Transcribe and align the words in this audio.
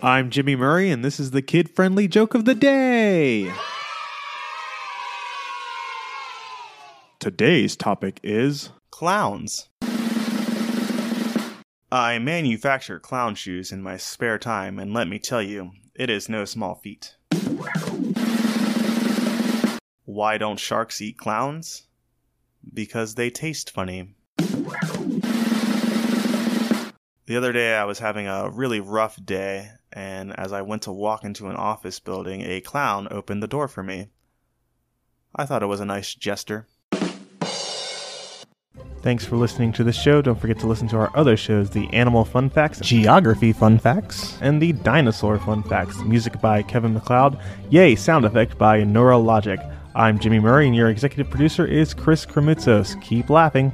I'm 0.00 0.30
Jimmy 0.30 0.54
Murray, 0.54 0.92
and 0.92 1.04
this 1.04 1.18
is 1.18 1.32
the 1.32 1.42
kid 1.42 1.68
friendly 1.68 2.06
joke 2.06 2.34
of 2.34 2.44
the 2.44 2.54
day. 2.54 3.52
Today's 7.18 7.74
topic 7.74 8.20
is 8.22 8.70
Clowns. 8.92 9.68
I 11.90 12.20
manufacture 12.20 13.00
clown 13.00 13.34
shoes 13.34 13.72
in 13.72 13.82
my 13.82 13.96
spare 13.96 14.38
time, 14.38 14.78
and 14.78 14.94
let 14.94 15.08
me 15.08 15.18
tell 15.18 15.42
you, 15.42 15.72
it 15.96 16.10
is 16.10 16.28
no 16.28 16.44
small 16.44 16.76
feat. 16.76 17.16
Why 20.04 20.38
don't 20.38 20.60
sharks 20.60 21.02
eat 21.02 21.18
clowns? 21.18 21.88
Because 22.72 23.16
they 23.16 23.30
taste 23.30 23.72
funny. 23.72 24.14
The 27.28 27.36
other 27.36 27.52
day, 27.52 27.74
I 27.74 27.84
was 27.84 27.98
having 27.98 28.26
a 28.26 28.48
really 28.48 28.80
rough 28.80 29.22
day, 29.22 29.68
and 29.92 30.32
as 30.40 30.50
I 30.50 30.62
went 30.62 30.84
to 30.84 30.92
walk 30.92 31.24
into 31.24 31.48
an 31.48 31.56
office 31.56 32.00
building, 32.00 32.40
a 32.40 32.62
clown 32.62 33.06
opened 33.10 33.42
the 33.42 33.46
door 33.46 33.68
for 33.68 33.82
me. 33.82 34.08
I 35.36 35.44
thought 35.44 35.62
it 35.62 35.66
was 35.66 35.80
a 35.80 35.84
nice 35.84 36.14
gesture. 36.14 36.66
Thanks 39.02 39.26
for 39.26 39.36
listening 39.36 39.72
to 39.72 39.84
the 39.84 39.92
show. 39.92 40.22
Don't 40.22 40.40
forget 40.40 40.58
to 40.60 40.66
listen 40.66 40.88
to 40.88 40.96
our 40.96 41.14
other 41.14 41.36
shows 41.36 41.68
the 41.68 41.92
Animal 41.92 42.24
Fun 42.24 42.48
Facts, 42.48 42.80
Geography 42.80 43.52
Fun 43.52 43.78
Facts, 43.78 44.38
and 44.40 44.62
the 44.62 44.72
Dinosaur 44.72 45.38
Fun 45.38 45.62
Facts. 45.64 45.98
Music 46.04 46.40
by 46.40 46.62
Kevin 46.62 46.94
MacLeod. 46.94 47.38
Yay, 47.68 47.94
sound 47.94 48.24
effect 48.24 48.56
by 48.56 48.80
Neurologic. 48.80 49.62
I'm 49.94 50.18
Jimmy 50.18 50.38
Murray, 50.38 50.66
and 50.66 50.74
your 50.74 50.88
executive 50.88 51.28
producer 51.28 51.66
is 51.66 51.92
Chris 51.92 52.24
Kremitzos. 52.24 52.98
Keep 53.02 53.28
laughing. 53.28 53.70